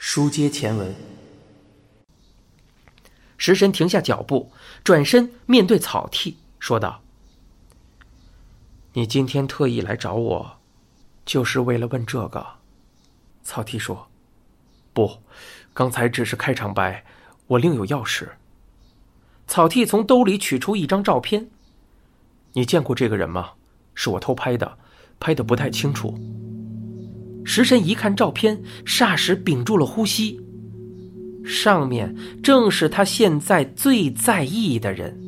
[0.00, 0.94] 书接前文，
[3.36, 4.52] 食神停下脚步，
[4.84, 7.02] 转身面对草剃，说道
[8.94, 10.60] ：“你今天特意来找我，
[11.26, 12.46] 就是为了问这个？”
[13.42, 14.08] 草剃说
[14.94, 15.20] ：“不，
[15.74, 17.04] 刚才只是开场白，
[17.48, 18.36] 我另有要事。”
[19.48, 21.50] 草剃从兜里取出一张照片
[22.54, 23.54] ：“你见过这个人吗？
[23.96, 24.78] 是我偷拍的，
[25.18, 26.16] 拍的不太清楚。”
[27.48, 30.38] 食神一看照片，霎时屏住了呼吸。
[31.46, 35.18] 上面正是他现在最在意的人，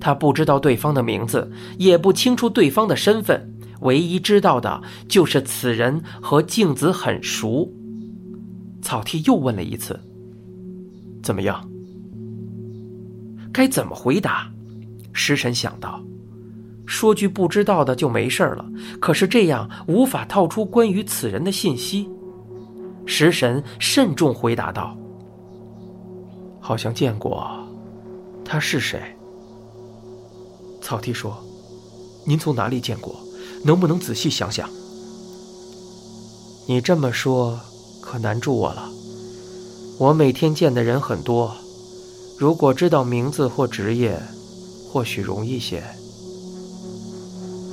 [0.00, 3.46] 他不知道对方的名字，也不清楚对方的身份，
[3.80, 7.70] 唯一知道的就是此人和静子很熟。
[8.80, 10.00] 草剃又问了一次
[11.22, 11.68] ：“怎么样？”
[13.52, 14.50] 该怎么回答？
[15.12, 16.02] 食神想到。
[16.90, 18.64] 说句不知道的就没事了，
[19.00, 22.10] 可是这样无法套出关于此人的信息。
[23.06, 24.96] 食神慎重回答道
[26.58, 27.48] ：“好像见过，
[28.44, 29.00] 他是谁？”
[30.82, 31.38] 草剃说
[32.26, 33.14] ：“您从哪里见过？
[33.64, 34.68] 能不能仔细想想？”
[36.66, 37.56] 你这么说，
[38.00, 38.90] 可难住我了。
[39.96, 41.54] 我每天见的人很多，
[42.36, 44.20] 如果知道名字或职业，
[44.90, 45.80] 或许容易些。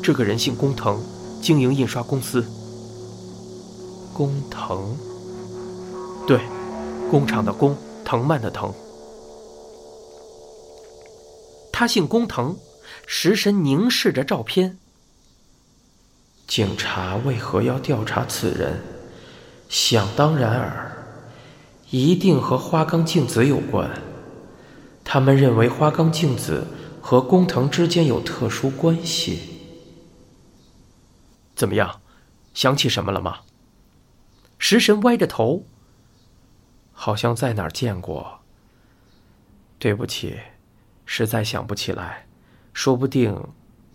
[0.08, 0.98] 这个人姓工藤，
[1.42, 2.42] 经营印刷公司。
[4.14, 4.96] 工藤，
[6.26, 6.40] 对，
[7.12, 8.74] 工厂的工，藤蔓的藤。
[11.74, 12.56] 他姓工藤，
[13.06, 14.78] 食神凝视着照片。
[16.48, 18.80] 警察为何要调查此人？
[19.68, 20.90] 想当然尔，
[21.90, 23.92] 一定和花冈镜子有关。
[25.04, 26.66] 他们认为花冈镜子
[27.02, 29.57] 和工藤之间有特殊关系。
[31.58, 32.02] 怎么样，
[32.54, 33.40] 想起什么了吗？
[34.60, 35.66] 食神歪着头，
[36.94, 38.42] 好像在哪儿见过。
[39.80, 40.38] 对不起，
[41.04, 42.28] 实在想不起来，
[42.74, 43.36] 说不定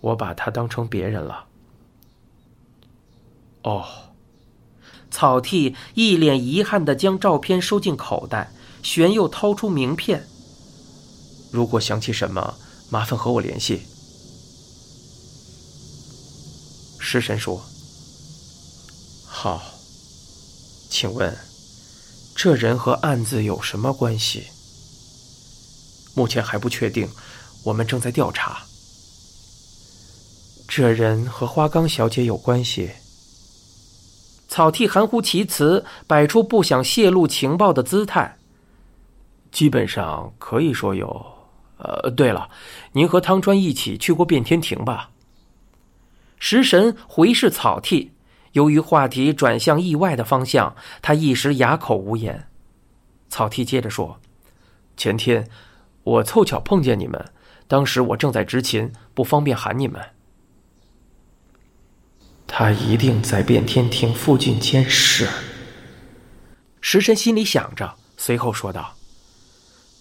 [0.00, 1.46] 我把他当成别人了。
[3.62, 3.86] 哦，
[5.08, 8.50] 草剃一脸遗憾的将照片收进口袋，
[8.82, 10.26] 旋又掏出名片。
[11.52, 12.56] 如果想起什么，
[12.90, 13.86] 麻烦和我联系。
[17.12, 17.62] 食神说
[19.28, 19.62] ：“好，
[20.88, 21.36] 请问，
[22.34, 24.44] 这人和案子有什么关系？
[26.14, 27.06] 目前还不确定，
[27.64, 28.62] 我们正在调查。
[30.66, 32.92] 这人和花冈小姐有关系？”
[34.48, 38.38] 草剃含糊其辞，摆出不想泄露情报的姿态。
[39.50, 41.26] 基本上可以说有。
[41.76, 42.48] 呃，对了，
[42.92, 45.10] 您和汤川一起去过变天庭吧？
[46.44, 48.10] 食神回视草剃，
[48.50, 52.48] 由于话题转向意外的方向，他一时哑口无言。
[53.28, 54.18] 草剃接着说
[54.96, 55.48] ：“前天
[56.02, 57.24] 我凑巧碰见你们，
[57.68, 60.02] 当时我正在执勤，不方便喊你们。
[62.48, 65.28] 他一定在变天庭附近监视。”
[66.82, 68.96] 食神心里想着，随后说道：“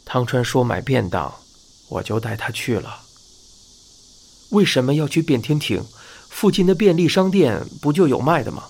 [0.03, 1.31] 汤川说买便当，
[1.89, 3.01] 我就带他去了。
[4.49, 5.85] 为什么要去变天庭？”
[6.31, 8.63] 附近的便利商店不就有卖的吗？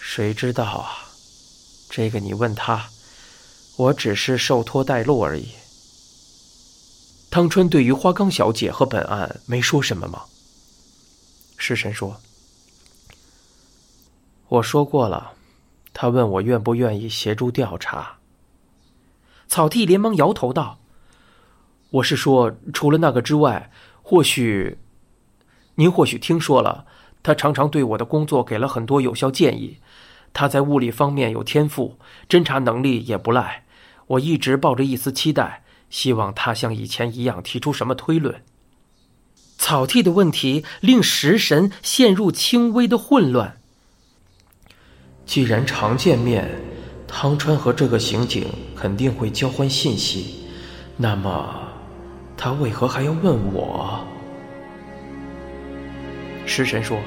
[0.00, 1.06] 谁知道啊？
[1.88, 2.88] 这个你问他，
[3.76, 5.50] 我只是受托带路而已。
[7.30, 10.24] 汤川对于花冈小姐和本案没说什么吗？
[11.56, 12.20] 食神说
[14.48, 15.34] ：“我说过了。”
[15.94, 18.18] 他问我愿不愿意协助调查。
[19.46, 20.80] 草剃连忙摇头道
[21.90, 23.70] ：“我是说，除了那个之外，
[24.02, 24.78] 或许……”
[25.80, 26.86] 您或许听说了，
[27.22, 29.78] 他常常对我的工作给了很多有效建议。
[30.32, 33.64] 他在物理方面有天赋，侦查能力也不赖。
[34.08, 38.42] 我一直抱着一丝期待，希望他像以前一样提出什么推论。
[39.56, 43.58] 草剃的问题令食神陷入轻微的混乱。
[45.24, 46.60] 既然常见面，
[47.06, 50.44] 汤川和这个刑警肯定会交换信息，
[50.96, 51.68] 那么
[52.36, 54.04] 他为何还要问我？
[56.48, 56.98] 食神说：“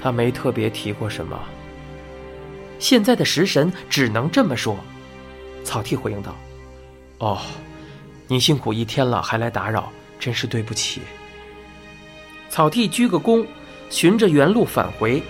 [0.00, 1.38] 他没特别提过什么。”
[2.78, 4.78] 现在的食神只能这么说。
[5.64, 6.36] 草剃回应道
[7.18, 7.40] ：“哦，
[8.28, 11.00] 您辛苦一天了，还来打扰，真是对不起。”
[12.48, 13.44] 草剃鞠个躬，
[13.90, 15.22] 循着原路返回。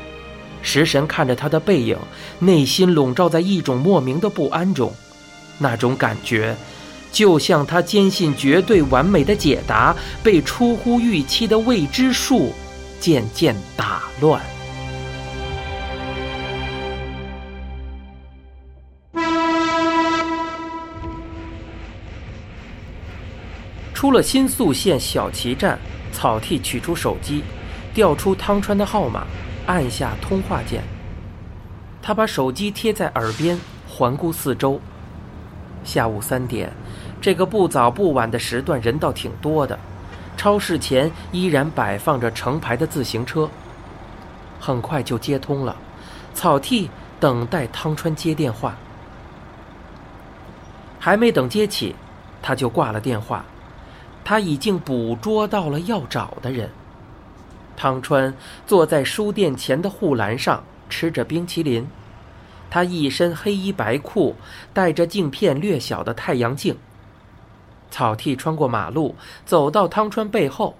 [0.60, 1.98] 食神看着他的背影，
[2.38, 4.92] 内心笼罩在一种莫名的不安中。
[5.58, 6.56] 那种感觉，
[7.10, 12.52] 就像他坚信绝对完美的解答被出乎预期的未知数。
[13.02, 14.40] 渐渐打乱。
[23.92, 25.76] 出了新宿县小崎站，
[26.12, 27.42] 草剃取出手机，
[27.92, 29.26] 调出汤川的号码，
[29.66, 30.84] 按下通话键。
[32.00, 33.58] 他把手机贴在耳边，
[33.88, 34.80] 环顾四周。
[35.82, 36.72] 下午三点，
[37.20, 39.76] 这个不早不晚的时段人倒挺多的。
[40.36, 43.48] 超市前依然摆放着成排的自行车。
[44.58, 45.76] 很快就接通了，
[46.34, 48.76] 草剃等待汤川接电话。
[50.98, 51.96] 还没等接起，
[52.40, 53.44] 他就挂了电话。
[54.24, 56.70] 他已经捕捉到了要找的人。
[57.76, 58.32] 汤川
[58.66, 61.88] 坐在书店前的护栏上吃着冰淇淋，
[62.70, 64.36] 他一身黑衣白裤，
[64.72, 66.76] 戴着镜片略小的太阳镜。
[67.92, 70.74] 草剃穿过马路，走到汤川背后，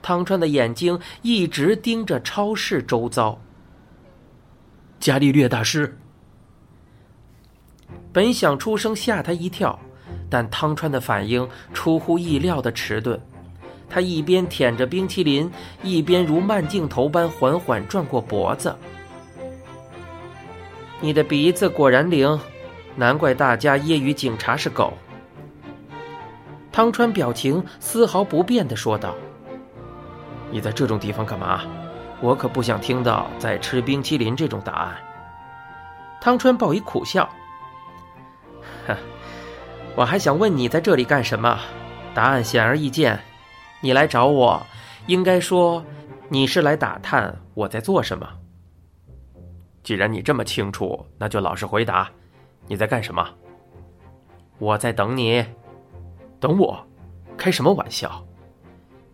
[0.00, 3.38] 汤川的眼睛一直盯着超市周遭。
[4.98, 5.96] 伽利略大师。
[8.10, 9.78] 本想出声吓他一跳，
[10.30, 13.20] 但汤川的反应出乎意料的迟钝。
[13.88, 15.48] 他一边舔着冰淇淋，
[15.82, 18.74] 一边如慢镜头般缓缓转过脖子。
[21.00, 22.40] 你的鼻子果然灵，
[22.96, 24.94] 难怪大家揶揄警察是狗。
[26.76, 29.14] 汤川表情丝毫不变的说道
[30.52, 31.62] ：“你在这种地方干嘛？
[32.20, 34.94] 我可不想听到在吃冰淇淋这种答案。”
[36.20, 37.26] 汤川报以苦笑。
[39.94, 41.58] 我还想问你在这里干什么？
[42.12, 43.18] 答案显而易见，
[43.80, 44.62] 你来找我，
[45.06, 45.82] 应该说
[46.28, 48.28] 你是来打探我在做什么。
[49.82, 52.10] 既然你这么清楚，那就老实回答，
[52.66, 53.26] 你在干什么？
[54.58, 55.42] 我在等你，
[56.40, 56.78] 等我？
[57.36, 58.24] 开什么玩笑？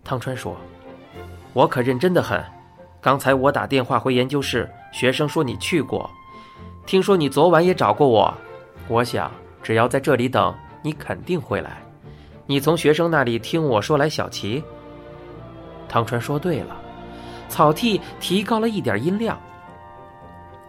[0.05, 0.57] 汤川说
[1.55, 2.43] ：“我可认真的很。
[3.01, 6.11] 刚才我打电话回研究室，学生说你去过，
[6.87, 8.33] 听说你昨晚也找过我。
[8.89, 9.31] 我想。”
[9.63, 10.53] 只要在这里等，
[10.83, 11.81] 你肯定会来。
[12.47, 14.61] 你从学生那里听我说来小齐。
[15.89, 16.77] 汤川说对了，
[17.49, 19.41] 草剃提高了一点音量。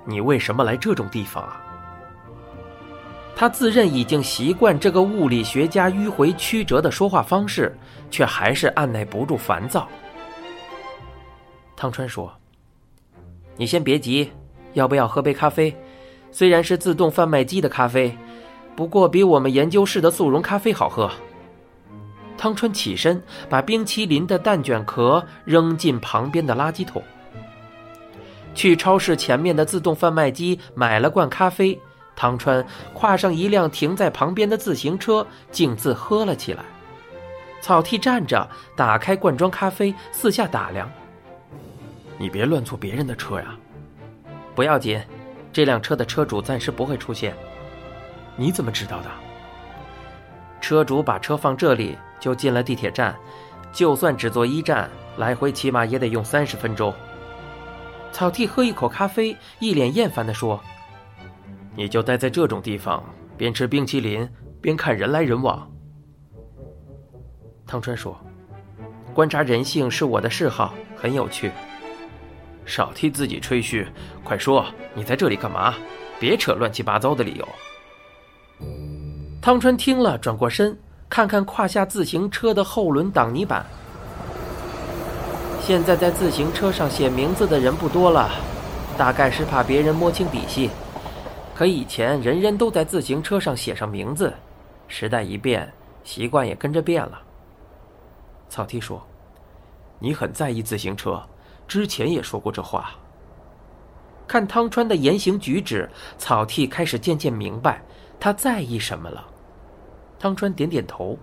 [0.06, 1.60] 你为什么来这种地方啊？
[3.36, 7.76] 他自认已经习惯这个物理学家迂回曲折的说话方式，
[8.10, 9.88] 却还是按耐不住烦躁。
[11.76, 12.32] 汤川说
[13.58, 14.32] ：“你先别急，
[14.74, 15.76] 要不要喝杯咖啡？
[16.32, 18.16] 虽然是自动贩卖机的咖啡。”
[18.76, 21.08] 不过比我们研究室的速溶咖啡好喝。
[22.36, 27.04] 汤川起身，把冰淇淋的蛋卷壳扔进旁边的垃圾桶。
[28.56, 31.80] 去超市前面的自动贩卖机买了罐咖啡。
[32.16, 36.64] 汤川跨上一辆停在旁边的自行车，径自喝了起来。
[37.62, 40.90] 草剃站着，打开罐装咖啡，四下打量。
[42.18, 43.56] 你别乱坐别人的车呀！
[44.54, 45.02] 不要紧，
[45.52, 47.36] 这辆车的车主暂时不会出现。
[48.36, 49.10] 你怎么知道的？
[50.62, 53.16] 车主把车放这里，就进了地铁站。
[53.72, 56.94] 就算只坐一站，来回起码也得用三十分钟。
[58.12, 60.62] 草剃喝一口咖啡，一脸厌烦地说
[61.76, 63.04] ：“你就待在这种地方，
[63.38, 64.28] 边吃冰淇淋
[64.62, 65.70] 边看人来人往。”
[67.66, 68.16] 汤川说
[69.14, 71.52] ：“观察人性是我的嗜好，很有趣。”
[72.66, 73.88] 少替自己吹嘘，
[74.24, 75.74] 快说，你在这里干嘛？
[76.20, 77.48] 别扯乱七八糟的理由。
[79.42, 80.78] 汤川听了，转过身，
[81.10, 83.66] 看看胯下自行车的后轮挡泥板。
[85.60, 88.30] 现在在自行车上写名字的人不多了，
[88.98, 90.70] 大概是怕别人摸清底细。
[91.56, 94.34] 可以前人人都在自行车上写上名字，
[94.88, 95.72] 时代一变，
[96.04, 97.22] 习惯也跟着变了。
[98.50, 99.02] 草剃说
[100.00, 101.22] ：“你很在意自行车，
[101.68, 102.92] 之前也说过这话。”
[104.28, 107.84] 看汤川的言行举止，草剃开始渐渐明白
[108.20, 109.28] 他在意什么了。
[110.18, 111.18] 汤川点点头。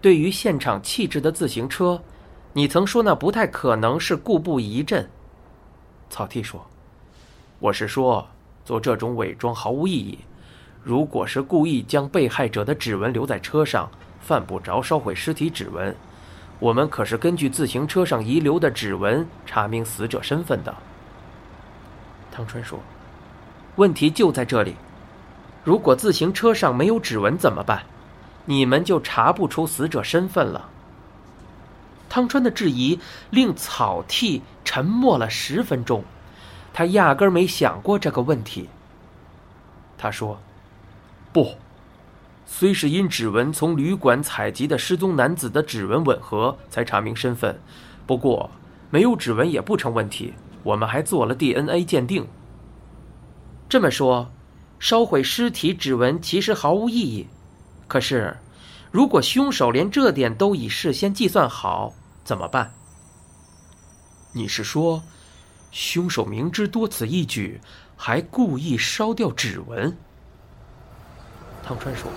[0.00, 2.00] 对于现场弃置的自行车，
[2.52, 5.08] 你曾说那不太可能是故布疑阵。
[6.10, 6.64] 草剃说
[7.60, 8.26] ：“我是说，
[8.68, 10.18] 做这种伪装毫无意义。
[10.84, 15.96] 如果是故意将被害者的指纹留在车上，犯不着烧毁尸体指纹。
[16.58, 20.74] 我们可是根据自行车上遗留的指纹查明死者身份的。”
[22.30, 22.78] 汤川说
[23.76, 24.76] ：“问题就在这里。”
[25.64, 27.84] 如果自行车上没有指纹怎么办？
[28.44, 30.68] 你们就查不出死者身份了。
[32.10, 36.04] 汤川的质疑令草剃沉默了十分钟，
[36.78, 38.68] 他压根儿没想过这个问题。
[39.98, 40.38] 他说
[41.34, 41.54] ：“不，
[42.46, 47.60] 虽是因指纹从旅馆采集的失踪男子的指纹吻合才查明身份，
[48.06, 48.48] 不过
[48.90, 50.34] 没有指纹也不成问题。
[50.62, 52.28] 我们还做了 DNA 鉴定。
[53.68, 54.30] 这么说。”
[54.78, 57.26] 烧毁尸体指纹其实毫无意义，
[57.88, 58.36] 可是，
[58.92, 61.92] 如果凶手连这点都已事先计算好，
[62.22, 62.72] 怎么办？
[64.30, 65.02] 你是说，
[65.70, 67.60] 凶手明知多此一举，
[67.96, 69.96] 还故意烧掉指纹？
[71.62, 72.10] 汤川说：“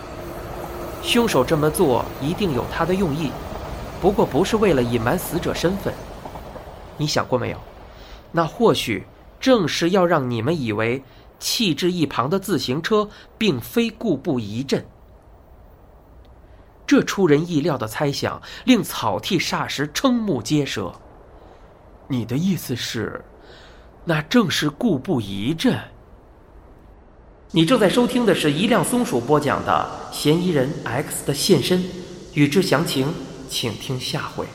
[1.04, 3.32] 凶手这么做一定有他的用意，
[4.02, 5.94] 不过不是为了隐瞒死者身份。
[6.98, 7.58] 你想过没有？
[8.32, 9.06] 那或许
[9.40, 11.04] 正是要让你们以为
[11.40, 14.86] 弃置一旁的自行车并非故布疑阵。”
[16.88, 20.94] 这出人意料的猜想令草剃霎时瞠目结舌。
[22.08, 23.24] 你的意思是，
[24.04, 25.78] 那正是故布疑阵？
[27.52, 31.84] 你正在收听的是一辆松鼠播讲的《嫌疑人 X 的现身》，
[32.34, 33.14] 欲知详情，
[33.50, 34.46] 请听下回。